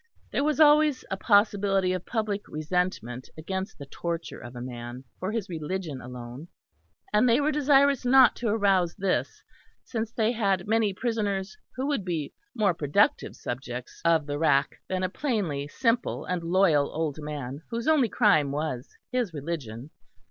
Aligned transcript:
There 0.31 0.43
was 0.43 0.59
always 0.59 1.05
a 1.11 1.15
possibility 1.17 1.93
of 1.93 2.07
public 2.07 2.41
resentment 2.47 3.29
against 3.37 3.77
the 3.77 3.85
torture 3.85 4.39
of 4.39 4.55
a 4.55 4.59
man 4.59 5.03
for 5.19 5.31
his 5.31 5.47
religion 5.47 6.01
alone; 6.01 6.47
and 7.13 7.29
they 7.29 7.39
were 7.39 7.51
desirous 7.51 8.03
not 8.03 8.35
to 8.37 8.47
arouse 8.47 8.95
this, 8.95 9.43
since 9.83 10.11
they 10.11 10.31
had 10.31 10.67
many 10.67 10.91
prisoners 10.91 11.55
who 11.75 11.85
would 11.85 12.03
be 12.03 12.33
more 12.55 12.73
productive 12.73 13.35
subjects 13.35 14.01
of 14.03 14.25
the 14.25 14.39
rack 14.39 14.81
than 14.89 15.03
a 15.03 15.07
plainly 15.07 15.67
simple 15.67 16.25
and 16.25 16.41
loyal 16.41 16.87
old 16.91 17.19
man 17.21 17.61
whose 17.69 17.87
only 17.87 18.09
crime 18.09 18.51
was 18.51 18.97
his 19.11 19.35
religion. 19.35 19.91